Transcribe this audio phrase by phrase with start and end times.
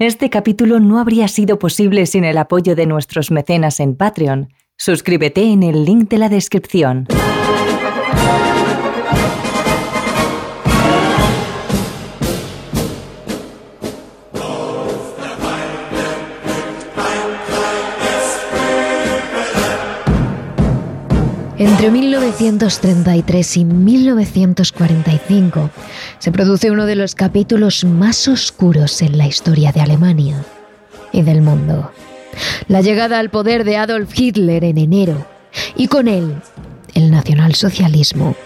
[0.00, 4.48] Este capítulo no habría sido posible sin el apoyo de nuestros mecenas en Patreon.
[4.78, 7.06] Suscríbete en el link de la descripción.
[21.80, 25.70] Entre 1933 y 1945
[26.18, 30.44] se produce uno de los capítulos más oscuros en la historia de Alemania
[31.10, 31.90] y del mundo.
[32.68, 35.26] La llegada al poder de Adolf Hitler en enero
[35.74, 36.34] y con él
[36.92, 38.36] el nacionalsocialismo.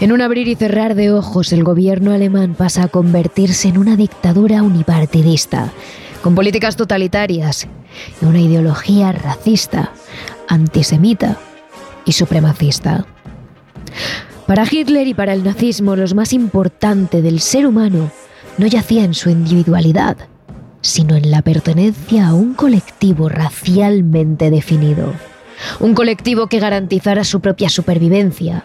[0.00, 3.94] En un abrir y cerrar de ojos el gobierno alemán pasa a convertirse en una
[3.94, 5.70] dictadura unipartidista,
[6.22, 7.68] con políticas totalitarias
[8.20, 9.92] y una ideología racista,
[10.48, 11.38] antisemita
[12.08, 13.06] y supremacista.
[14.46, 18.10] Para Hitler y para el nazismo, lo más importante del ser humano
[18.56, 20.16] no yacía en su individualidad,
[20.80, 25.12] sino en la pertenencia a un colectivo racialmente definido.
[25.80, 28.64] Un colectivo que garantizara su propia supervivencia.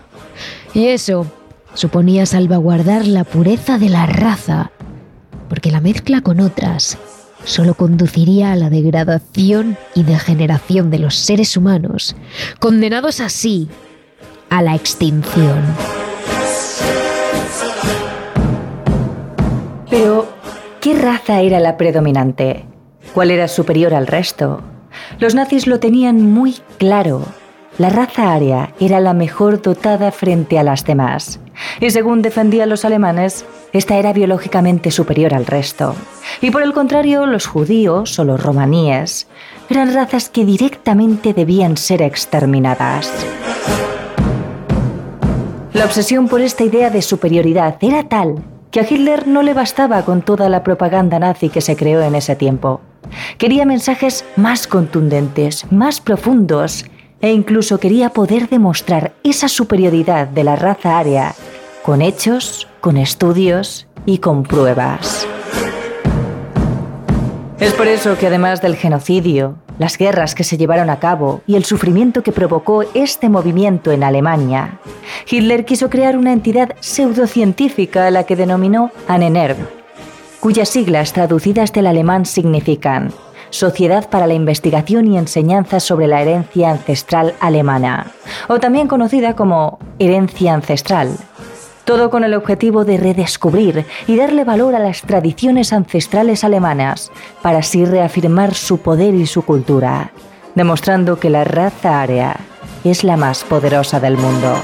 [0.73, 1.27] Y eso
[1.73, 4.71] suponía salvaguardar la pureza de la raza,
[5.49, 6.97] porque la mezcla con otras
[7.45, 12.15] solo conduciría a la degradación y degeneración de los seres humanos,
[12.59, 13.67] condenados así
[14.49, 15.61] a la extinción.
[19.89, 20.27] Pero,
[20.81, 22.65] ¿qué raza era la predominante?
[23.13, 24.61] ¿Cuál era superior al resto?
[25.19, 27.23] Los nazis lo tenían muy claro.
[27.79, 31.39] La raza aria era la mejor dotada frente a las demás.
[31.79, 35.95] Y según defendían los alemanes, esta era biológicamente superior al resto.
[36.41, 39.27] Y por el contrario, los judíos o los romaníes
[39.71, 43.11] eran razas que directamente debían ser exterminadas.
[45.73, 50.03] La obsesión por esta idea de superioridad era tal que a Hitler no le bastaba
[50.03, 52.81] con toda la propaganda nazi que se creó en ese tiempo.
[53.39, 56.85] Quería mensajes más contundentes, más profundos,
[57.23, 61.33] e incluso quería poder demostrar esa superioridad de la raza aria
[61.81, 65.25] con hechos, con estudios y con pruebas.
[67.61, 71.55] Es por eso que además del genocidio, las guerras que se llevaron a cabo y
[71.55, 74.79] el sufrimiento que provocó este movimiento en Alemania,
[75.25, 79.55] Hitler quiso crear una entidad pseudocientífica a la que denominó ANENERV,
[80.41, 83.13] cuyas siglas traducidas del alemán significan
[83.53, 88.07] Sociedad para la Investigación y Enseñanza sobre la Herencia Ancestral Alemana,
[88.47, 91.15] o también conocida como Herencia Ancestral,
[91.85, 97.11] todo con el objetivo de redescubrir y darle valor a las tradiciones ancestrales alemanas,
[97.43, 100.11] para así reafirmar su poder y su cultura,
[100.55, 102.35] demostrando que la raza aria
[102.83, 104.55] es la más poderosa del mundo.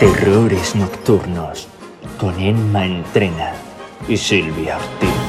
[0.00, 1.68] Terrores nocturnos
[2.18, 3.52] con Emma Entrena
[4.08, 5.19] y Silvia Ortiz.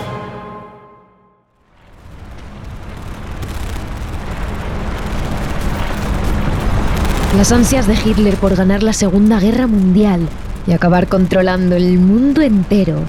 [7.38, 10.28] Las ansias de Hitler por ganar la Segunda Guerra Mundial
[10.68, 13.00] y acabar controlando el mundo entero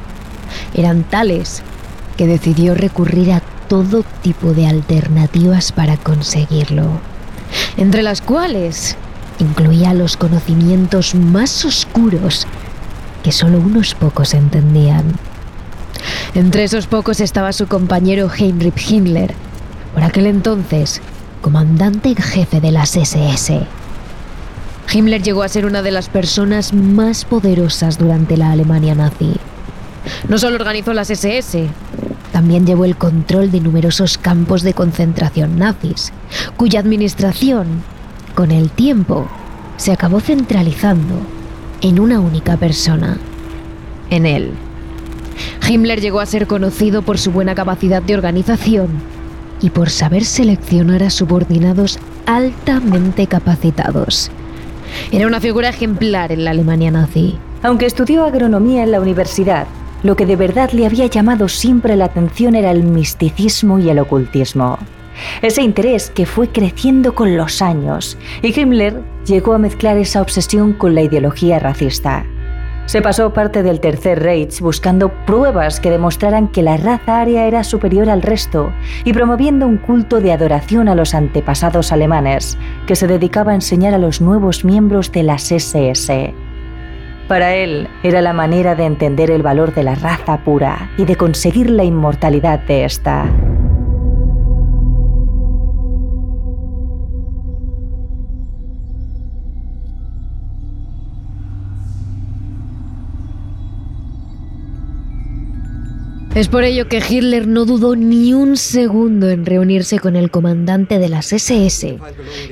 [0.74, 1.62] eran tales
[2.16, 7.00] que decidió recurrir a todo tipo de alternativas para conseguirlo,
[7.76, 8.96] entre las cuales
[9.40, 12.46] incluía los conocimientos más oscuros
[13.24, 15.04] que solo unos pocos entendían.
[16.34, 19.34] Entre esos pocos estaba su compañero Heinrich Himmler,
[19.92, 21.00] por aquel entonces
[21.40, 23.81] comandante en jefe de las SS.
[24.92, 29.36] Himmler llegó a ser una de las personas más poderosas durante la Alemania nazi.
[30.28, 31.66] No solo organizó las SS,
[32.30, 36.12] también llevó el control de numerosos campos de concentración nazis,
[36.58, 37.82] cuya administración,
[38.34, 39.28] con el tiempo,
[39.78, 41.14] se acabó centralizando
[41.80, 43.16] en una única persona,
[44.10, 44.50] en él.
[45.66, 48.90] Himmler llegó a ser conocido por su buena capacidad de organización
[49.62, 54.30] y por saber seleccionar a subordinados altamente capacitados
[55.10, 57.38] era una figura ejemplar en la Alemania nazi.
[57.62, 59.66] Aunque estudió agronomía en la universidad,
[60.02, 63.98] lo que de verdad le había llamado siempre la atención era el misticismo y el
[63.98, 64.78] ocultismo.
[65.42, 70.72] Ese interés que fue creciendo con los años, y Himmler llegó a mezclar esa obsesión
[70.72, 72.24] con la ideología racista.
[72.92, 77.64] Se pasó parte del Tercer Reich buscando pruebas que demostraran que la raza aria era
[77.64, 78.70] superior al resto
[79.06, 83.94] y promoviendo un culto de adoración a los antepasados alemanes que se dedicaba a enseñar
[83.94, 86.34] a los nuevos miembros de las SS.
[87.28, 91.16] Para él era la manera de entender el valor de la raza pura y de
[91.16, 93.24] conseguir la inmortalidad de esta.
[106.34, 110.98] Es por ello que Hitler no dudó ni un segundo en reunirse con el comandante
[110.98, 111.98] de las SS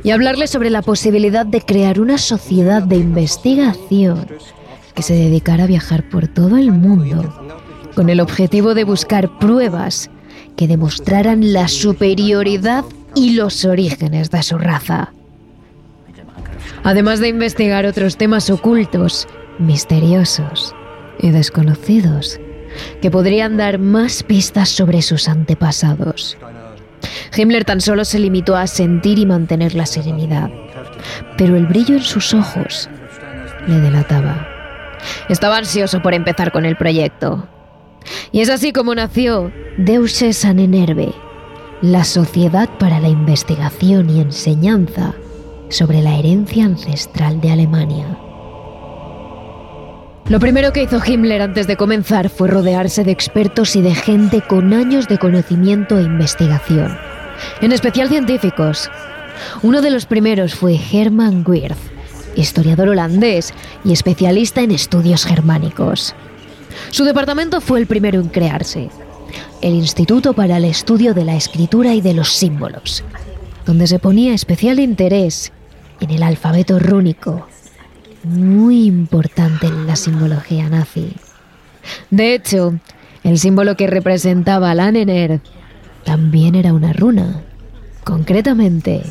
[0.04, 4.26] y hablarle sobre la posibilidad de crear una sociedad de investigación
[4.94, 7.34] que se dedicara a viajar por todo el mundo
[7.94, 10.10] con el objetivo de buscar pruebas
[10.56, 12.84] que demostraran la superioridad
[13.14, 15.14] y los orígenes de su raza.
[16.82, 19.26] Además de investigar otros temas ocultos,
[19.58, 20.74] misteriosos
[21.18, 22.38] y desconocidos
[23.00, 26.36] que podrían dar más pistas sobre sus antepasados.
[27.36, 30.50] Himmler tan solo se limitó a sentir y mantener la serenidad,
[31.36, 32.88] pero el brillo en sus ojos
[33.66, 34.46] le delataba.
[35.28, 37.48] Estaba ansioso por empezar con el proyecto.
[38.32, 41.12] Y es así como nació Deutsche Sanenerve,
[41.82, 45.14] la Sociedad para la Investigación y Enseñanza
[45.68, 48.18] sobre la herencia ancestral de Alemania.
[50.30, 54.42] Lo primero que hizo Himmler antes de comenzar fue rodearse de expertos y de gente
[54.42, 56.96] con años de conocimiento e investigación,
[57.60, 58.88] en especial científicos.
[59.62, 61.76] Uno de los primeros fue Hermann Wirth,
[62.36, 63.52] historiador holandés
[63.84, 66.14] y especialista en estudios germánicos.
[66.90, 68.88] Su departamento fue el primero en crearse,
[69.62, 73.02] el Instituto para el Estudio de la Escritura y de los Símbolos,
[73.66, 75.50] donde se ponía especial interés
[75.98, 77.49] en el alfabeto rúnico
[78.24, 81.14] muy importante en la simbología nazi.
[82.10, 82.74] De hecho,
[83.24, 85.40] el símbolo que representaba la Annener
[86.04, 87.42] también era una runa,
[88.04, 89.02] concretamente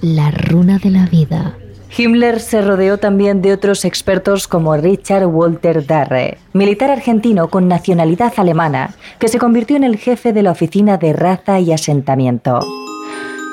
[0.00, 1.56] la runa de la vida.
[1.96, 8.32] Himmler se rodeó también de otros expertos como Richard Walter Darre, militar argentino con nacionalidad
[8.36, 12.58] alemana, que se convirtió en el jefe de la Oficina de Raza y Asentamiento.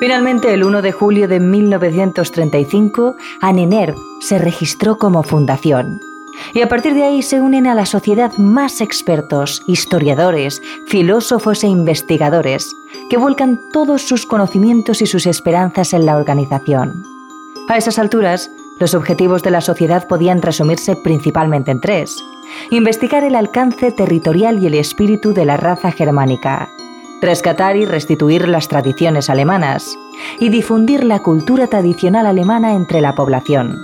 [0.02, 6.00] Finalmente, el 1 de julio de 1935, Anenerv se registró como fundación.
[6.54, 11.68] Y a partir de ahí se unen a la sociedad más expertos, historiadores, filósofos e
[11.68, 12.74] investigadores,
[13.10, 17.04] que vuelcan todos sus conocimientos y sus esperanzas en la organización.
[17.68, 18.50] A esas alturas,
[18.80, 22.24] los objetivos de la sociedad podían resumirse principalmente en tres.
[22.72, 26.68] Investigar el alcance territorial y el espíritu de la raza germánica,
[27.22, 29.96] rescatar y restituir las tradiciones alemanas
[30.40, 33.78] y difundir la cultura tradicional alemana entre la población.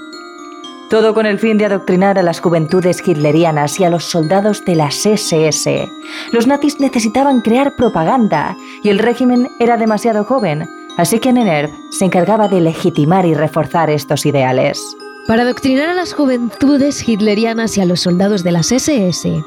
[0.90, 4.74] Todo con el fin de adoctrinar a las juventudes hitlerianas y a los soldados de
[4.74, 5.88] las SS.
[6.32, 12.06] Los nazis necesitaban crear propaganda y el régimen era demasiado joven, así que Nenerv se
[12.06, 14.82] encargaba de legitimar y reforzar estos ideales.
[15.28, 19.44] Para adoctrinar a las juventudes hitlerianas y a los soldados de las SS,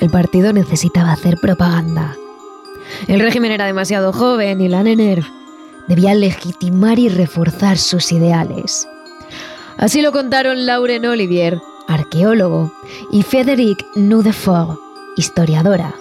[0.00, 2.14] el partido necesitaba hacer propaganda.
[3.08, 5.24] El régimen era demasiado joven y la NENERV
[5.88, 8.88] debía legitimar y reforzar sus ideales.
[9.76, 12.72] Así lo contaron Lauren Olivier, arqueólogo,
[13.10, 14.78] y Frédéric Nudefort,
[15.16, 15.94] historiadora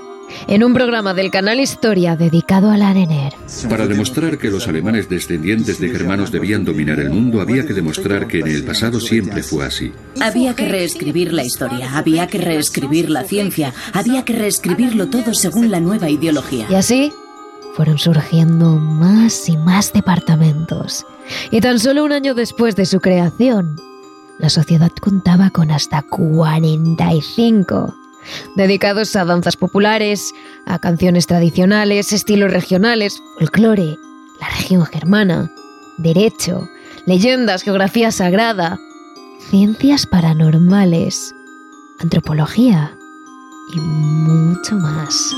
[0.48, 3.34] en un programa del canal Historia dedicado a la NENER.
[3.70, 8.28] Para demostrar que los alemanes descendientes de germanos debían dominar el mundo, había que demostrar
[8.28, 9.92] que en el pasado siempre fue así.
[10.20, 15.72] Había que reescribir la historia, había que reescribir la ciencia, había que reescribirlo todo según
[15.72, 16.68] la nueva ideología.
[16.70, 17.12] Y así
[17.76, 21.06] fueron surgiendo más y más departamentos.
[21.52, 23.78] Y tan solo un año después de su creación,
[24.40, 28.03] la sociedad contaba con hasta 45
[28.56, 30.34] dedicados a danzas populares,
[30.66, 33.98] a canciones tradicionales, estilos regionales, folclore,
[34.40, 35.52] la región germana,
[35.98, 36.68] derecho,
[37.06, 38.80] leyendas, geografía sagrada,
[39.50, 41.34] ciencias paranormales,
[42.00, 42.98] antropología
[43.76, 45.36] y mucho más.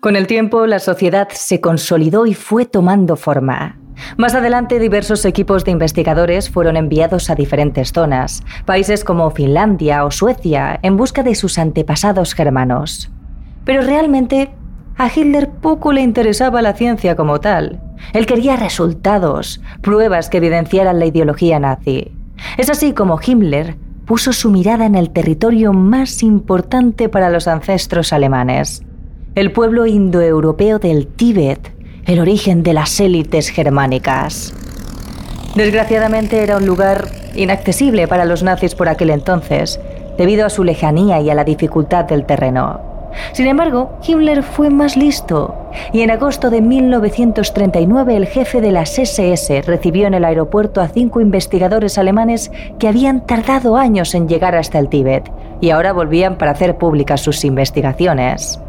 [0.00, 3.78] Con el tiempo, la sociedad se consolidó y fue tomando forma.
[4.16, 10.10] Más adelante, diversos equipos de investigadores fueron enviados a diferentes zonas, países como Finlandia o
[10.10, 13.10] Suecia, en busca de sus antepasados germanos.
[13.64, 14.50] Pero realmente,
[14.96, 17.80] a Hitler poco le interesaba la ciencia como tal.
[18.12, 22.12] Él quería resultados, pruebas que evidenciaran la ideología nazi.
[22.58, 28.12] Es así como Himmler puso su mirada en el territorio más importante para los ancestros
[28.12, 28.82] alemanes,
[29.34, 31.72] el pueblo indoeuropeo del Tíbet,
[32.06, 34.52] el origen de las élites germánicas.
[35.54, 39.80] Desgraciadamente era un lugar inaccesible para los nazis por aquel entonces,
[40.18, 42.80] debido a su lejanía y a la dificultad del terreno.
[43.32, 45.54] Sin embargo, Himmler fue más listo
[45.92, 50.88] y en agosto de 1939 el jefe de las SS recibió en el aeropuerto a
[50.88, 55.30] cinco investigadores alemanes que habían tardado años en llegar hasta el Tíbet
[55.60, 58.60] y ahora volvían para hacer públicas sus investigaciones.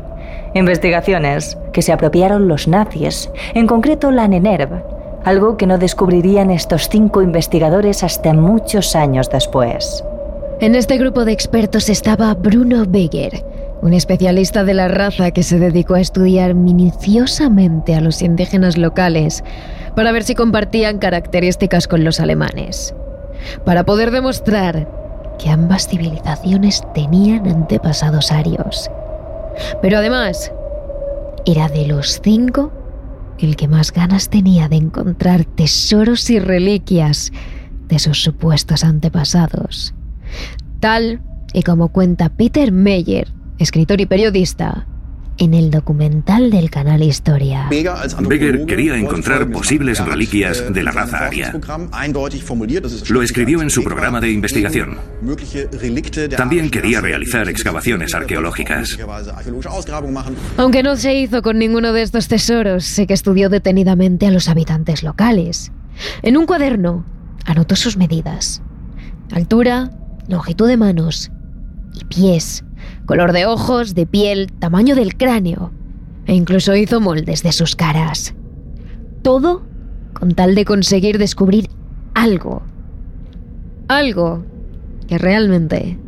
[0.56, 4.84] Investigaciones que se apropiaron los nazis, en concreto la NENERV,
[5.26, 10.02] algo que no descubrirían estos cinco investigadores hasta muchos años después.
[10.62, 13.44] En este grupo de expertos estaba Bruno Beger,
[13.82, 19.44] un especialista de la raza que se dedicó a estudiar minuciosamente a los indígenas locales
[19.94, 22.96] para ver si compartían características con los alemanes,
[23.66, 24.88] para poder demostrar
[25.38, 28.90] que ambas civilizaciones tenían antepasados arios.
[29.82, 30.52] Pero además,
[31.46, 32.72] era de los cinco
[33.40, 37.32] el que más ganas tenía de encontrar tesoros y reliquias
[37.88, 39.94] de sus supuestos antepasados.
[40.80, 41.22] Tal
[41.54, 44.88] y como cuenta Peter Meyer, escritor y periodista,
[45.38, 47.68] en el documental del canal Historia.
[47.70, 51.54] Beger quería encontrar posibles reliquias de la raza aria.
[53.10, 54.98] Lo escribió en su programa de investigación.
[56.36, 58.98] También quería realizar excavaciones arqueológicas.
[60.58, 64.48] Aunque no se hizo con ninguno de estos tesoros, sé que estudió detenidamente a los
[64.50, 65.72] habitantes locales.
[66.22, 67.06] En un cuaderno
[67.46, 68.62] anotó sus medidas.
[69.32, 69.92] Altura,
[70.28, 71.32] longitud de manos
[71.94, 72.65] y pies
[73.06, 75.72] color de ojos, de piel, tamaño del cráneo,
[76.26, 78.34] e incluso hizo moldes de sus caras.
[79.22, 79.64] Todo
[80.14, 81.70] con tal de conseguir descubrir
[82.14, 82.64] algo.
[83.88, 84.44] Algo
[85.08, 86.00] que realmente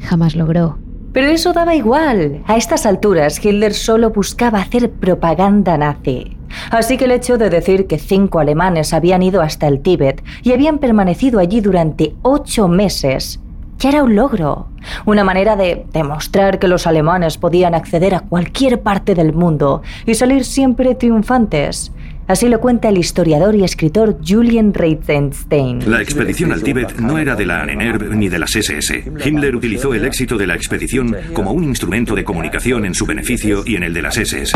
[0.00, 0.78] jamás logró.
[1.12, 2.42] Pero eso daba igual.
[2.46, 6.36] A estas alturas, Hitler solo buscaba hacer propaganda nazi.
[6.70, 10.52] Así que el hecho de decir que cinco alemanes habían ido hasta el Tíbet y
[10.52, 13.41] habían permanecido allí durante ocho meses
[13.82, 14.68] ya era un logro,
[15.06, 20.14] una manera de demostrar que los alemanes podían acceder a cualquier parte del mundo y
[20.14, 21.90] salir siempre triunfantes.
[22.28, 25.90] Así lo cuenta el historiador y escritor Julian Reitzenstein.
[25.90, 29.02] La expedición al Tíbet no era de la ANENERV ni de las SS.
[29.24, 33.64] Himmler utilizó el éxito de la expedición como un instrumento de comunicación en su beneficio
[33.66, 34.52] y en el de las SS.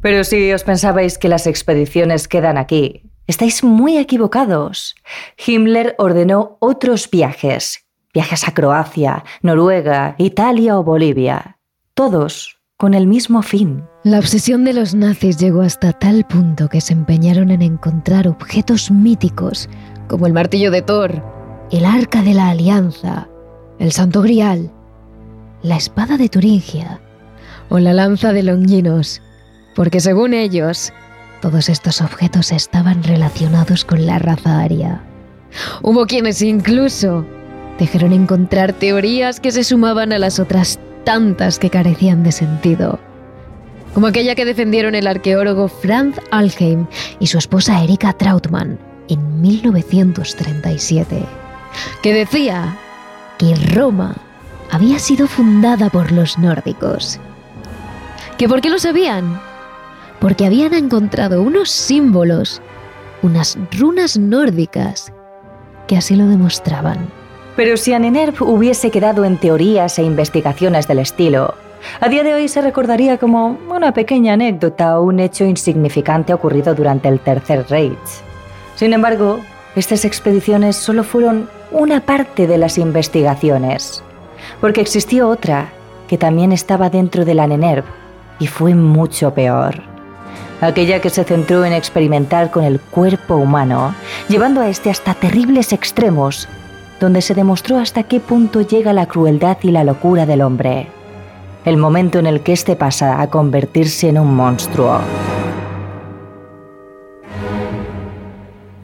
[0.00, 4.94] Pero si os pensabais que las expediciones quedan aquí, Estáis muy equivocados.
[5.44, 11.58] Himmler ordenó otros viajes, viajes a Croacia, Noruega, Italia o Bolivia,
[11.94, 13.82] todos con el mismo fin.
[14.04, 18.90] La obsesión de los nazis llegó hasta tal punto que se empeñaron en encontrar objetos
[18.90, 19.68] míticos
[20.08, 21.22] como el martillo de Thor,
[21.72, 23.28] el arca de la alianza,
[23.78, 24.70] el santo grial,
[25.62, 27.00] la espada de Turingia
[27.70, 29.20] o la lanza de Longinos,
[29.74, 30.92] porque según ellos,
[31.40, 35.02] todos estos objetos estaban relacionados con la raza aria.
[35.82, 37.24] Hubo quienes incluso
[37.78, 42.98] dejaron encontrar teorías que se sumaban a las otras tantas que carecían de sentido,
[43.94, 46.86] como aquella que defendieron el arqueólogo Franz Alheim
[47.20, 48.78] y su esposa Erika Trautmann
[49.08, 51.24] en 1937,
[52.02, 52.76] que decía
[53.38, 54.16] que Roma
[54.70, 57.20] había sido fundada por los nórdicos.
[58.36, 59.40] ¿Que por qué lo sabían?
[60.20, 62.62] Porque habían encontrado unos símbolos,
[63.22, 65.12] unas runas nórdicas,
[65.86, 67.08] que así lo demostraban.
[67.54, 71.54] Pero si Anenerv hubiese quedado en teorías e investigaciones del estilo,
[72.00, 76.74] a día de hoy se recordaría como una pequeña anécdota o un hecho insignificante ocurrido
[76.74, 77.98] durante el Tercer Reich.
[78.74, 79.40] Sin embargo,
[79.74, 84.02] estas expediciones solo fueron una parte de las investigaciones,
[84.60, 85.72] porque existió otra
[86.08, 87.84] que también estaba dentro de la Nenerv
[88.38, 89.95] y fue mucho peor
[90.60, 93.94] aquella que se centró en experimentar con el cuerpo humano,
[94.28, 96.48] llevando a este hasta terribles extremos,
[97.00, 100.88] donde se demostró hasta qué punto llega la crueldad y la locura del hombre,
[101.64, 105.00] el momento en el que éste pasa a convertirse en un monstruo.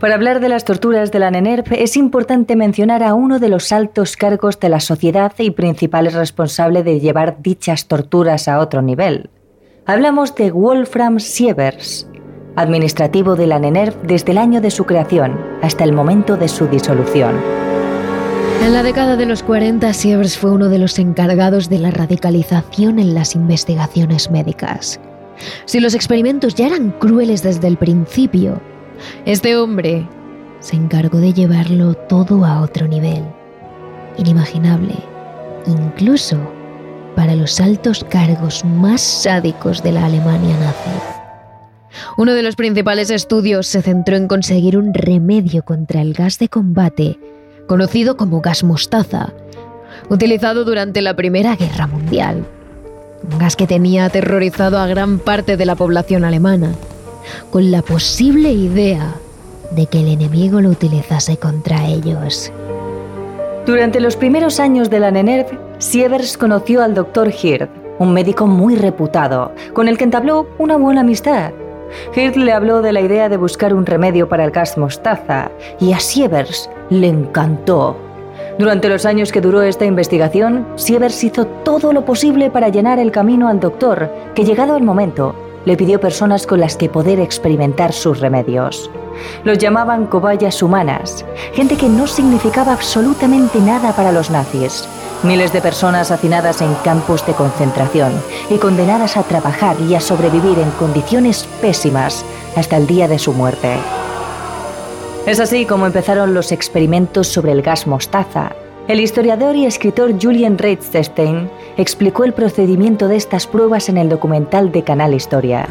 [0.03, 3.71] Para hablar de las torturas de la NENERP es importante mencionar a uno de los
[3.71, 9.31] altos cargos de la sociedad y principales responsable de llevar dichas torturas a otro nivel,
[9.85, 12.07] Hablamos de Wolfram Sievers,
[12.55, 16.69] administrativo de la NENERV desde el año de su creación hasta el momento de su
[16.69, 17.35] disolución.
[18.65, 23.01] En la década de los 40, Sievers fue uno de los encargados de la radicalización
[23.01, 25.01] en las investigaciones médicas.
[25.65, 28.61] Si los experimentos ya eran crueles desde el principio,
[29.27, 30.09] este hombre
[30.61, 33.25] se encargó de llevarlo todo a otro nivel,
[34.17, 34.95] inimaginable,
[35.67, 36.39] incluso
[37.15, 40.91] para los altos cargos más sádicos de la Alemania nazi.
[42.17, 46.49] Uno de los principales estudios se centró en conseguir un remedio contra el gas de
[46.49, 47.19] combate,
[47.67, 49.33] conocido como gas mostaza,
[50.09, 52.45] utilizado durante la Primera Guerra Mundial.
[53.31, 56.73] Un gas que tenía aterrorizado a gran parte de la población alemana,
[57.51, 59.15] con la posible idea
[59.71, 62.53] de que el enemigo lo utilizase contra ellos.
[63.67, 65.47] Durante los primeros años de la NENERV,
[65.79, 67.31] Sievers conoció al Dr.
[67.31, 67.69] Hird,
[68.01, 71.53] un médico muy reputado, con el que entabló una buena amistad.
[72.17, 75.93] Hirt le habló de la idea de buscar un remedio para el gas mostaza y
[75.93, 77.97] a Sievers le encantó.
[78.59, 83.13] Durante los años que duró esta investigación, Sievers hizo todo lo posible para llenar el
[83.13, 87.93] camino al doctor, que llegado el momento, le pidió personas con las que poder experimentar
[87.93, 88.91] sus remedios.
[89.45, 94.89] Los llamaban cobayas humanas, gente que no significaba absolutamente nada para los nazis.
[95.23, 98.13] Miles de personas hacinadas en campos de concentración
[98.51, 102.25] y condenadas a trabajar y a sobrevivir en condiciones pésimas
[102.57, 103.77] hasta el día de su muerte.
[105.27, 108.53] Es así como empezaron los experimentos sobre el gas mostaza.
[108.89, 114.73] El historiador y escritor Julian Reitstein explicó el procedimiento de estas pruebas en el documental
[114.73, 115.69] de Canal Historia.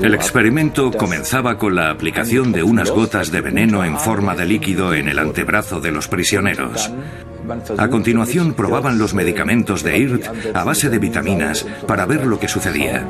[0.00, 4.94] El experimento comenzaba con la aplicación de unas gotas de veneno en forma de líquido
[4.94, 6.92] en el antebrazo de los prisioneros.
[7.76, 12.46] A continuación probaban los medicamentos de IRT a base de vitaminas para ver lo que
[12.46, 13.04] sucedía.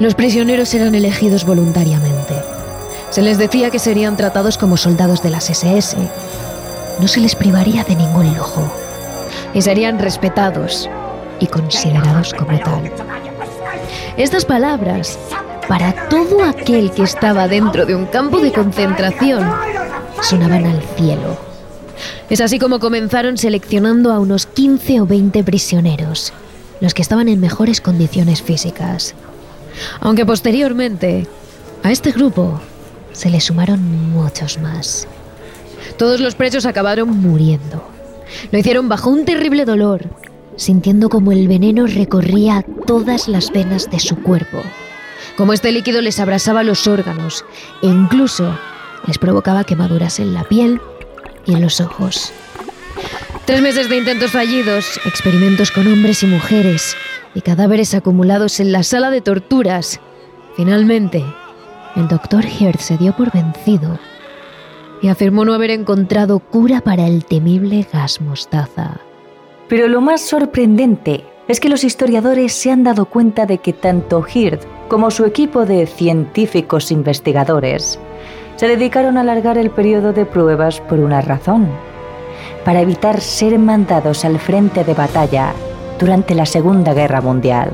[0.00, 2.34] Los prisioneros eran elegidos voluntariamente.
[3.10, 5.96] Se les decía que serían tratados como soldados de las SS.
[7.00, 8.70] No se les privaría de ningún lujo.
[9.54, 10.88] Y serían respetados
[11.40, 12.90] y considerados como tal.
[14.16, 15.18] Estas palabras,
[15.68, 19.50] para todo aquel que estaba dentro de un campo de concentración,
[20.22, 21.36] sonaban al cielo.
[22.30, 26.32] Es así como comenzaron seleccionando a unos 15 o 20 prisioneros,
[26.80, 29.14] los que estaban en mejores condiciones físicas.
[30.00, 31.26] Aunque posteriormente,
[31.82, 32.60] a este grupo
[33.12, 35.06] se le sumaron muchos más.
[35.96, 37.84] Todos los presos acabaron muriendo.
[38.50, 40.04] Lo hicieron bajo un terrible dolor,
[40.56, 44.62] sintiendo como el veneno recorría todas las venas de su cuerpo,
[45.36, 47.44] como este líquido les abrasaba los órganos
[47.82, 48.58] e incluso
[49.06, 50.80] les provocaba quemaduras en la piel
[51.46, 52.32] y en los ojos.
[53.44, 56.96] Tres meses de intentos fallidos, experimentos con hombres y mujeres
[57.34, 60.00] y cadáveres acumulados en la sala de torturas.
[60.56, 61.24] Finalmente,
[61.96, 63.98] el doctor Heard se dio por vencido
[65.02, 69.00] y afirmó no haber encontrado cura para el temible gas mostaza.
[69.68, 74.24] Pero lo más sorprendente es que los historiadores se han dado cuenta de que tanto
[74.32, 77.98] Heard como su equipo de científicos investigadores
[78.56, 81.68] se dedicaron a alargar el periodo de pruebas por una razón,
[82.64, 85.52] para evitar ser mandados al frente de batalla
[85.98, 87.72] durante la Segunda Guerra Mundial.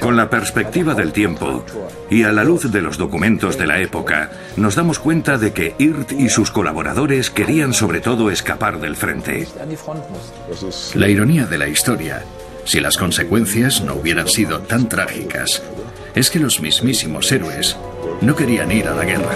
[0.00, 1.64] Con la perspectiva del tiempo
[2.12, 5.74] y a la luz de los documentos de la época, nos damos cuenta de que
[5.78, 9.48] IRT y sus colaboradores querían sobre todo escapar del frente.
[10.94, 12.22] La ironía de la historia,
[12.64, 15.62] si las consecuencias no hubieran sido tan trágicas,
[16.14, 17.78] es que los mismísimos héroes
[18.20, 19.32] no querían ir a la guerra.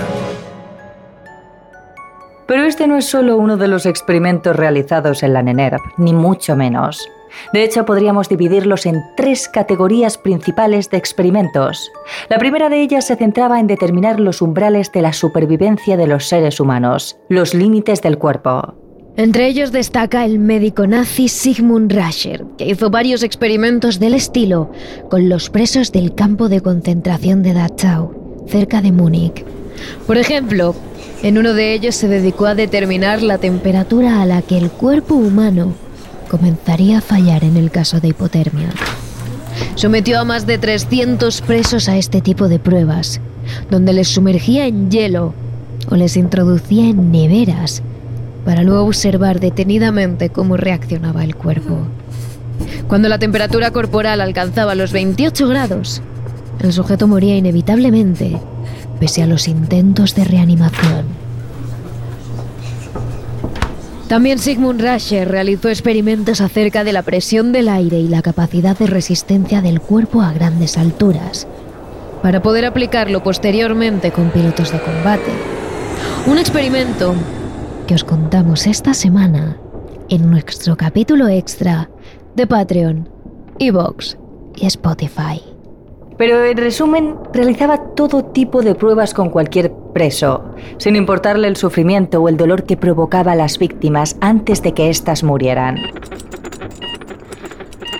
[2.47, 6.57] Pero este no es solo uno de los experimentos realizados en la NENERV, ni mucho
[6.57, 7.09] menos.
[7.53, 11.91] De hecho, podríamos dividirlos en tres categorías principales de experimentos.
[12.29, 16.27] La primera de ellas se centraba en determinar los umbrales de la supervivencia de los
[16.27, 18.75] seres humanos, los límites del cuerpo.
[19.17, 24.71] Entre ellos destaca el médico nazi Sigmund Rascher, que hizo varios experimentos del estilo
[25.09, 29.43] con los presos del campo de concentración de Dachau, cerca de Múnich.
[30.07, 30.75] Por ejemplo,
[31.23, 35.15] en uno de ellos se dedicó a determinar la temperatura a la que el cuerpo
[35.15, 35.73] humano
[36.27, 38.71] comenzaría a fallar en el caso de hipotermia.
[39.75, 43.21] Sometió a más de 300 presos a este tipo de pruebas,
[43.71, 45.35] donde les sumergía en hielo
[45.91, 47.83] o les introducía en neveras
[48.45, 51.79] para luego observar detenidamente cómo reaccionaba el cuerpo.
[52.89, 56.03] Cuando la temperatura corporal alcanzaba los 28 grados,
[56.61, 58.39] el sujeto moría inevitablemente,
[59.01, 61.26] pese a los intentos de reanimación.
[64.09, 68.87] También Sigmund Rascher realizó experimentos acerca de la presión del aire y la capacidad de
[68.87, 71.49] resistencia del cuerpo a grandes alturas,
[72.23, 75.33] para poder aplicarlo posteriormente con pilotos de combate.
[76.27, 77.14] Un experimento
[77.88, 79.57] que os contamos esta semana
[80.09, 81.90] en nuestro capítulo extra
[82.37, 83.09] de Patreon,
[83.59, 84.16] Evox
[84.55, 85.56] y Spotify.
[86.19, 92.23] Pero en resumen, realizaba todo tipo de pruebas con cualquier preso, sin importarle el sufrimiento
[92.23, 95.77] o el dolor que provocaba a las víctimas antes de que éstas murieran.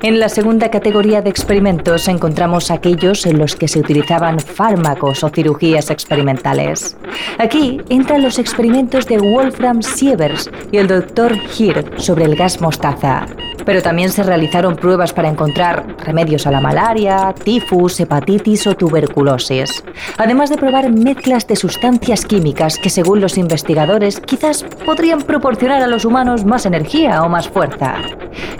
[0.03, 5.31] En la segunda categoría de experimentos encontramos aquellos en los que se utilizaban fármacos o
[5.31, 6.97] cirugías experimentales.
[7.39, 11.39] Aquí entran los experimentos de Wolfram Sievers y el Dr.
[11.59, 13.27] Hird sobre el gas mostaza.
[13.65, 19.83] Pero también se realizaron pruebas para encontrar remedios a la malaria, tifus, hepatitis o tuberculosis.
[20.19, 25.89] Además de probar mezclas de sustancias químicas que según los investigadores quizás podrían proporcionar a
[25.89, 27.97] los humanos más energía o más fuerza.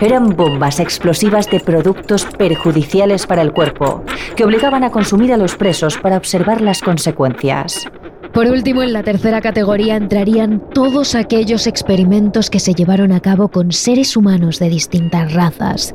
[0.01, 4.03] Eran bombas explosivas de productos perjudiciales para el cuerpo,
[4.35, 7.85] que obligaban a consumir a los presos para observar las consecuencias.
[8.33, 13.49] Por último, en la tercera categoría entrarían todos aquellos experimentos que se llevaron a cabo
[13.49, 15.93] con seres humanos de distintas razas,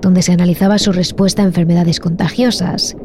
[0.00, 2.96] donde se analizaba su respuesta a enfermedades contagiosas.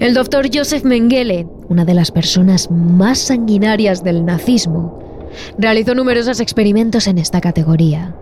[0.00, 5.26] El doctor Joseph Mengele, una de las personas más sanguinarias del nazismo,
[5.58, 8.14] realizó numerosos experimentos en esta categoría.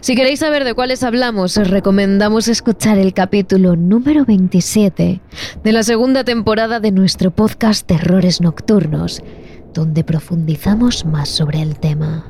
[0.00, 5.20] Si queréis saber de cuáles hablamos, os recomendamos escuchar el capítulo número 27
[5.62, 9.22] de la segunda temporada de nuestro podcast Terrores Nocturnos,
[9.74, 12.26] donde profundizamos más sobre el tema.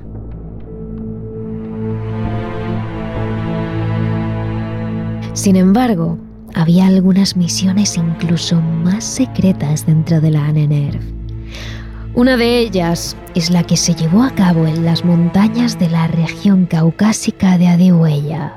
[5.35, 6.19] Sin embargo,
[6.55, 11.16] había algunas misiones incluso más secretas dentro de la ANENERV.
[12.17, 16.07] Una de ellas es la que se llevó a cabo en las montañas de la
[16.07, 18.55] región caucásica de Adihuella.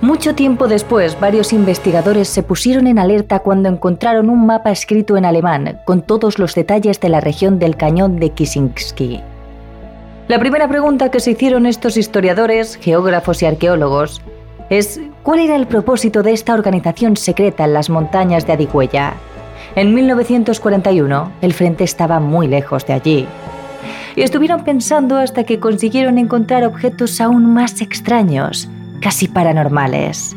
[0.00, 5.26] Mucho tiempo después, varios investigadores se pusieron en alerta cuando encontraron un mapa escrito en
[5.26, 9.20] alemán con todos los detalles de la región del cañón de Kisinsky.
[10.28, 14.22] La primera pregunta que se hicieron estos historiadores, geógrafos y arqueólogos
[14.70, 19.12] es ¿cuál era el propósito de esta organización secreta en las montañas de Adihuella?
[19.74, 23.26] En 1941, el frente estaba muy lejos de allí.
[24.14, 28.68] Y estuvieron pensando hasta que consiguieron encontrar objetos aún más extraños,
[29.00, 30.36] casi paranormales.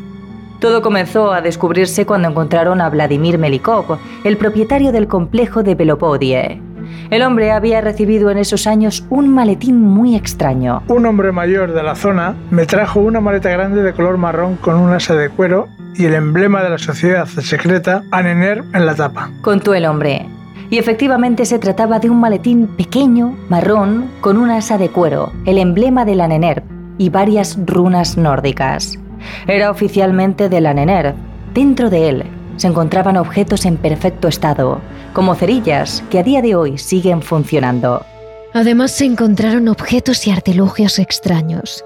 [0.58, 6.65] Todo comenzó a descubrirse cuando encontraron a Vladimir Melikov, el propietario del complejo de Belopodie.
[7.10, 10.82] El hombre había recibido en esos años un maletín muy extraño.
[10.88, 14.76] Un hombre mayor de la zona me trajo una maleta grande de color marrón con
[14.76, 19.30] un asa de cuero y el emblema de la sociedad secreta Anener en la tapa.
[19.42, 20.26] Contó el hombre.
[20.68, 25.58] Y efectivamente se trataba de un maletín pequeño, marrón, con una asa de cuero, el
[25.58, 26.64] emblema de la Nener
[26.98, 28.98] y varias runas nórdicas.
[29.46, 31.14] Era oficialmente de la Nener.
[31.54, 34.80] Dentro de él se encontraban objetos en perfecto estado,
[35.12, 38.04] como cerillas que a día de hoy siguen funcionando.
[38.52, 41.84] Además se encontraron objetos y artilugios extraños.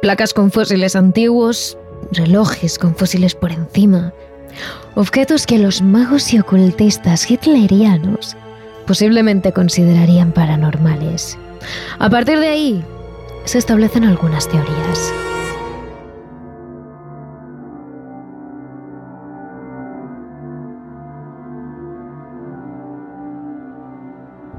[0.00, 1.76] Placas con fósiles antiguos,
[2.12, 4.12] relojes con fósiles por encima,
[4.94, 8.36] objetos que los magos y ocultistas hitlerianos
[8.86, 11.36] posiblemente considerarían paranormales.
[11.98, 12.84] A partir de ahí,
[13.44, 15.12] se establecen algunas teorías.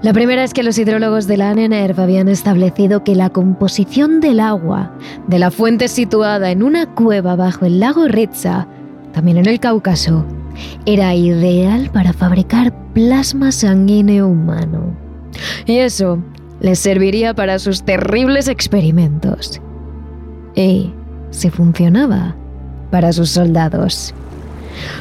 [0.02, 4.40] La primera es que los hidrólogos de la ANENERV habían establecido que la composición del
[4.40, 4.94] agua
[5.28, 8.66] de la fuente situada en una cueva bajo el lago Ritza,
[9.12, 10.26] también en el Cáucaso,
[10.86, 14.96] era ideal para fabricar plasma sanguíneo humano.
[15.66, 16.24] Y eso
[16.62, 19.62] les serviría para sus terribles experimentos.
[20.56, 20.94] Y,
[21.30, 22.36] si funcionaba,
[22.90, 24.14] para sus soldados.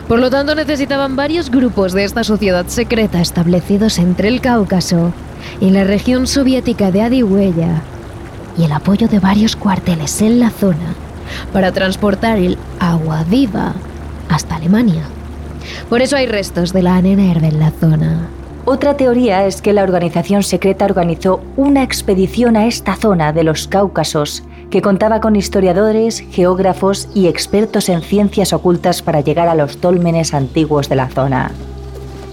[0.07, 5.13] Por lo tanto, necesitaban varios grupos de esta sociedad secreta establecidos entre el Cáucaso
[5.61, 7.83] y la región soviética de Adihuella
[8.57, 10.95] y el apoyo de varios cuarteles en la zona
[11.53, 13.75] para transportar el agua viva
[14.29, 15.05] hasta Alemania.
[15.89, 18.29] Por eso hay restos de la ANENERV en la zona.
[18.65, 23.67] Otra teoría es que la organización secreta organizó una expedición a esta zona de los
[23.67, 29.79] Cáucasos que contaba con historiadores, geógrafos y expertos en ciencias ocultas para llegar a los
[29.79, 31.51] tólmenes antiguos de la zona.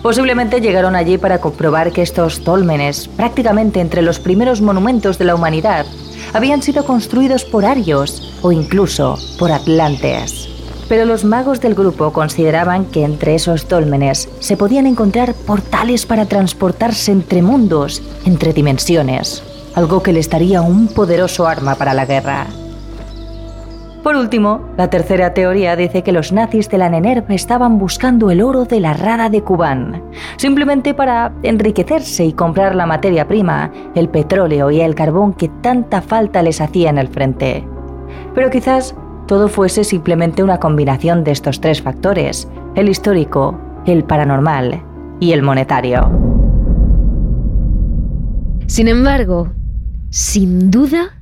[0.02, 5.34] Posiblemente llegaron allí para comprobar que estos tólmenes, prácticamente entre los primeros monumentos de la
[5.34, 5.86] humanidad,
[6.34, 10.50] habían sido construidos por arios o incluso por atlantes.
[10.88, 16.28] Pero los magos del grupo consideraban que entre esos tólmenes se podían encontrar portales para
[16.28, 19.42] transportarse entre mundos, entre dimensiones
[19.76, 22.48] algo que les daría un poderoso arma para la guerra.
[24.06, 28.44] Por último, la tercera teoría dice que los nazis de la NENERV estaban buscando el
[28.44, 30.04] oro de la rada de Kubán,
[30.38, 36.04] simplemente para enriquecerse y comprar la materia prima, el petróleo y el carbón que tanta
[36.04, 37.68] falta les hacía en el frente.
[38.36, 44.84] Pero quizás todo fuese simplemente una combinación de estos tres factores, el histórico, el paranormal
[45.20, 46.12] y el monetario.
[48.68, 49.50] Sin embargo,
[50.16, 51.22] sin duda,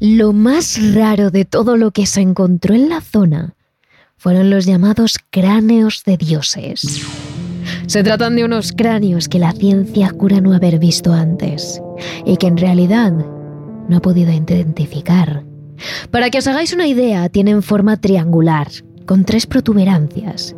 [0.00, 3.54] lo más raro de todo lo que se encontró en la zona
[4.16, 7.02] fueron los llamados cráneos de dioses.
[7.86, 11.82] Se tratan de unos cráneos que la ciencia cura no haber visto antes
[12.24, 15.44] y que en realidad no ha podido identificar.
[16.10, 18.68] Para que os hagáis una idea, tienen forma triangular,
[19.04, 20.56] con tres protuberancias.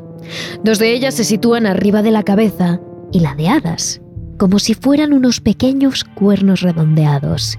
[0.62, 2.78] Dos de ellas se sitúan arriba de la cabeza
[3.10, 4.00] y ladeadas,
[4.38, 7.58] como si fueran unos pequeños cuernos redondeados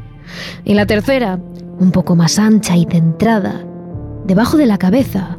[0.63, 1.39] y la tercera,
[1.79, 3.63] un poco más ancha y centrada,
[4.25, 5.37] debajo de la cabeza.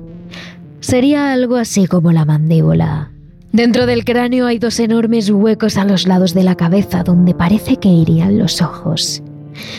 [0.80, 3.10] Sería algo así como la mandíbula.
[3.52, 7.76] Dentro del cráneo hay dos enormes huecos a los lados de la cabeza donde parece
[7.76, 9.22] que irían los ojos.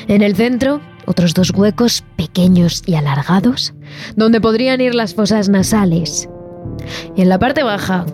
[0.08, 3.74] En el centro, otros dos huecos pequeños y alargados,
[4.16, 6.30] donde podrían ir las fosas nasales.
[7.16, 8.06] Y en la parte baja,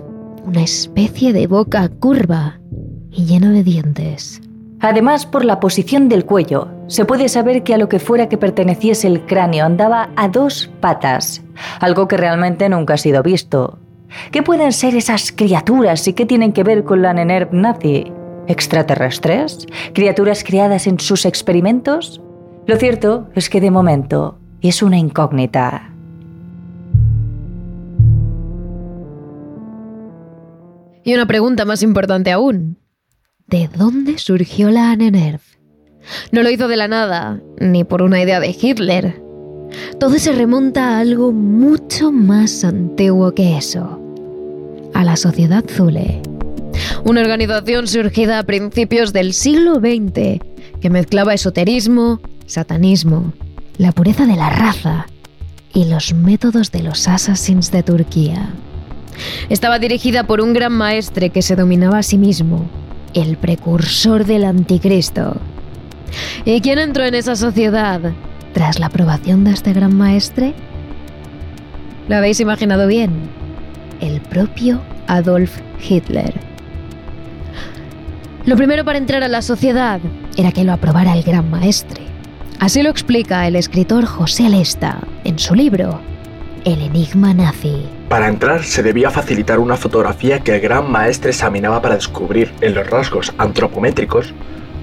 [0.44, 2.60] una especie de boca curva
[3.12, 4.42] y llena de dientes.
[4.82, 8.38] Además, por la posición del cuello, se puede saber que a lo que fuera que
[8.38, 11.44] perteneciese el cráneo andaba a dos patas,
[11.80, 13.78] algo que realmente nunca ha sido visto.
[14.32, 18.12] ¿Qué pueden ser esas criaturas y qué tienen que ver con la Nenerv nazi?
[18.48, 19.68] ¿Extraterrestres?
[19.94, 22.20] ¿Criaturas creadas en sus experimentos?
[22.66, 25.94] Lo cierto es que de momento es una incógnita.
[31.04, 32.81] Y una pregunta más importante aún.
[33.52, 35.42] ¿De dónde surgió la Anenerv?
[36.32, 39.22] No lo hizo de la nada, ni por una idea de Hitler.
[40.00, 44.00] Todo se remonta a algo mucho más antiguo que eso.
[44.94, 46.22] A la Sociedad Zule.
[47.04, 50.40] Una organización surgida a principios del siglo XX
[50.80, 53.34] que mezclaba esoterismo, satanismo,
[53.78, 55.08] la pureza de la raza
[55.74, 58.54] y los métodos de los assassins de Turquía.
[59.50, 62.70] Estaba dirigida por un gran maestre que se dominaba a sí mismo,
[63.14, 65.38] el precursor del anticristo.
[66.46, 68.02] ¿Y quién entró en esa sociedad
[68.54, 70.54] tras la aprobación de este gran maestre?
[72.08, 73.12] ¿Lo habéis imaginado bien?
[74.02, 76.34] El propio Adolf Hitler.
[78.46, 80.00] Lo primero para entrar a la sociedad
[80.36, 82.02] era que lo aprobara el gran maestre.
[82.60, 86.02] Así lo explica el escritor José Lesta en su libro
[86.66, 88.01] El enigma nazi.
[88.12, 92.76] Para entrar se debía facilitar una fotografía que el gran maestre examinaba para descubrir en
[92.76, 94.34] los rasgos antropométricos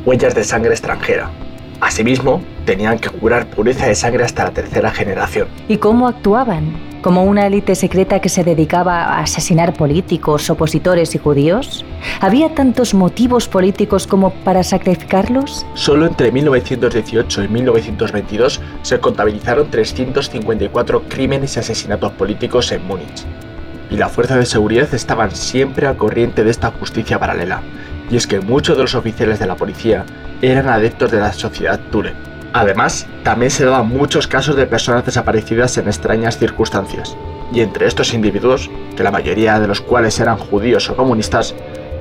[0.07, 1.29] huellas de sangre extranjera.
[1.79, 5.49] Asimismo, tenían que curar pureza de sangre hasta la tercera generación.
[5.69, 6.77] ¿Y cómo actuaban?
[7.01, 11.87] ¿Como una élite secreta que se dedicaba a asesinar políticos, opositores y judíos?
[12.21, 15.65] ¿Había tantos motivos políticos como para sacrificarlos?
[15.73, 23.25] Solo entre 1918 y 1922 se contabilizaron 354 crímenes y asesinatos políticos en Múnich.
[23.91, 27.63] Y las fuerzas de seguridad estaban siempre al corriente de esta justicia paralela.
[28.11, 30.05] Y es que muchos de los oficiales de la policía
[30.43, 35.77] eran adeptos de la sociedad Ture Además, también se daban muchos casos de personas desaparecidas
[35.79, 37.17] en extrañas circunstancias,
[37.53, 41.55] y entre estos individuos, que la mayoría de los cuales eran judíos o comunistas,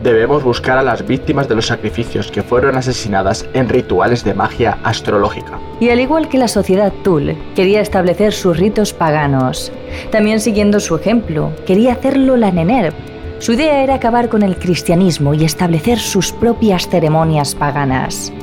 [0.03, 4.77] debemos buscar a las víctimas de los sacrificios que fueron asesinadas en rituales de magia
[4.83, 5.59] astrológica.
[5.79, 9.71] Y al igual que la sociedad Tul quería establecer sus ritos paganos,
[10.11, 12.93] también siguiendo su ejemplo, quería hacerlo la Nenerv.
[13.39, 18.33] Su idea era acabar con el cristianismo y establecer sus propias ceremonias paganas.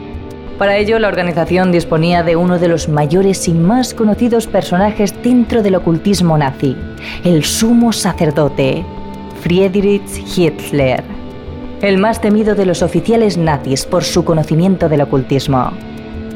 [0.59, 5.62] Para ello, la organización disponía de uno de los mayores y más conocidos personajes dentro
[5.62, 6.77] del ocultismo nazi,
[7.25, 8.85] el sumo sacerdote,
[9.43, 11.03] Friedrich Hitler,
[11.83, 15.73] el más temido de los oficiales nazis por su conocimiento del ocultismo.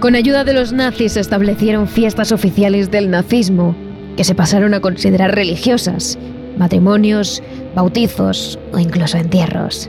[0.01, 3.77] Con ayuda de los nazis se establecieron fiestas oficiales del nazismo,
[4.17, 6.19] que se pasaron a considerar religiosas,
[6.59, 7.41] matrimonios,
[7.77, 9.89] bautizos o incluso entierros.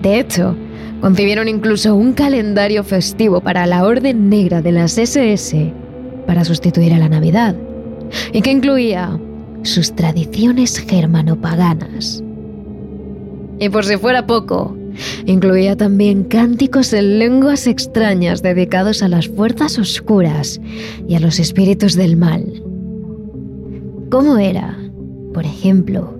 [0.00, 0.56] De hecho,
[1.04, 5.70] Concibieron incluso un calendario festivo para la Orden Negra de las SS
[6.26, 7.54] para sustituir a la Navidad,
[8.32, 9.20] y que incluía
[9.64, 12.24] sus tradiciones germanopaganas.
[13.58, 14.78] Y por si fuera poco,
[15.26, 20.58] incluía también cánticos en lenguas extrañas dedicados a las fuerzas oscuras
[21.06, 22.46] y a los espíritus del mal.
[24.10, 24.78] ¿Cómo era,
[25.34, 26.14] por ejemplo,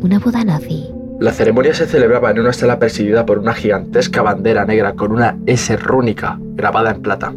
[0.00, 0.84] una boda nazi?
[1.18, 5.36] La ceremonia se celebraba en una sala presidida por una gigantesca bandera negra con una
[5.46, 7.34] S rúnica grabada en plata.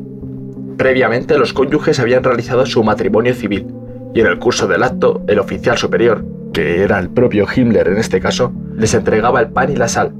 [0.78, 3.66] Previamente los cónyuges habían realizado su matrimonio civil
[4.14, 7.98] y en el curso del acto el oficial superior, que era el propio Himmler en
[7.98, 10.14] este caso, les entregaba el pan y la sal,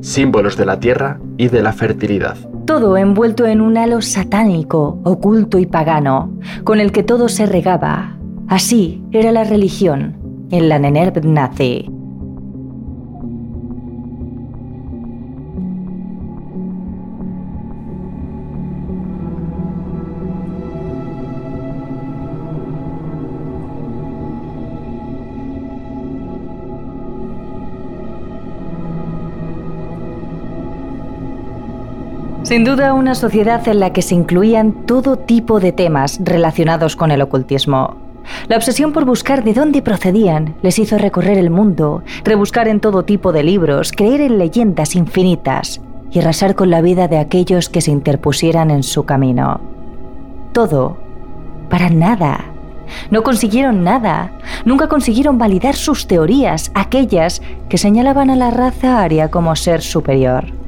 [0.00, 2.36] símbolos de la tierra y de la fertilidad.
[2.66, 8.18] Todo envuelto en un halo satánico, oculto y pagano, con el que todo se regaba.
[8.48, 10.16] Así era la religión
[10.50, 11.93] en la Nenerv nazi.
[32.54, 37.10] Sin duda una sociedad en la que se incluían todo tipo de temas relacionados con
[37.10, 37.96] el ocultismo.
[38.46, 43.04] La obsesión por buscar de dónde procedían les hizo recorrer el mundo, rebuscar en todo
[43.04, 45.80] tipo de libros, creer en leyendas infinitas
[46.12, 49.60] y arrasar con la vida de aquellos que se interpusieran en su camino.
[50.52, 50.96] Todo
[51.68, 52.52] para nada,
[53.10, 54.30] No consiguieron nada.
[54.64, 60.63] Nunca consiguieron validar sus teorías, aquellas que señalaban a la raza aria como ser superior.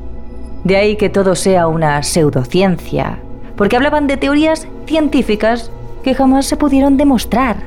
[0.67, 3.21] De ahí que todo sea una pseudociencia,
[3.57, 5.71] porque hablaban de teorías científicas
[6.03, 7.59] que jamás se pudieron demostrar.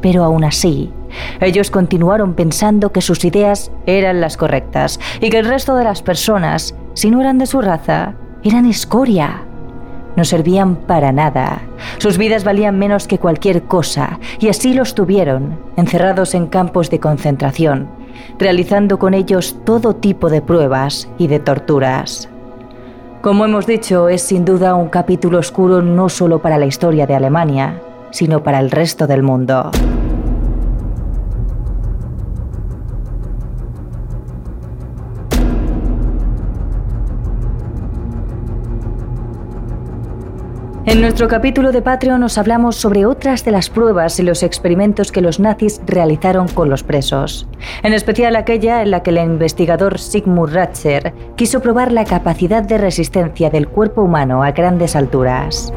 [0.00, 0.92] Pero aún así,
[1.40, 6.00] ellos continuaron pensando que sus ideas eran las correctas y que el resto de las
[6.00, 9.42] personas, si no eran de su raza, eran escoria.
[10.16, 11.62] No servían para nada.
[11.98, 17.00] Sus vidas valían menos que cualquier cosa y así los tuvieron, encerrados en campos de
[17.00, 17.88] concentración,
[18.38, 22.28] realizando con ellos todo tipo de pruebas y de torturas.
[23.22, 27.14] Como hemos dicho, es sin duda un capítulo oscuro no solo para la historia de
[27.14, 29.70] Alemania, sino para el resto del mundo.
[40.84, 45.12] En nuestro capítulo de Patreon nos hablamos sobre otras de las pruebas y los experimentos
[45.12, 47.46] que los nazis realizaron con los presos,
[47.84, 52.78] en especial aquella en la que el investigador Sigmund Ratzer quiso probar la capacidad de
[52.78, 55.72] resistencia del cuerpo humano a grandes alturas.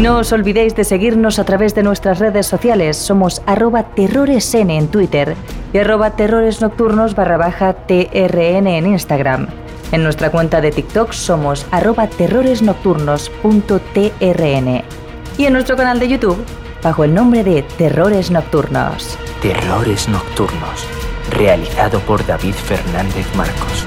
[0.00, 2.96] Y no os olvidéis de seguirnos a través de nuestras redes sociales.
[2.96, 5.36] Somos arroba terroresn en Twitter
[5.74, 9.48] y arroba terroresnocturnos barra baja trn en Instagram.
[9.92, 14.82] En nuestra cuenta de TikTok somos arroba terroresnocturnos.trn.
[15.36, 16.42] Y en nuestro canal de YouTube,
[16.82, 19.18] bajo el nombre de Terrores Nocturnos.
[19.42, 20.86] Terrores Nocturnos,
[21.30, 23.86] realizado por David Fernández Marcos.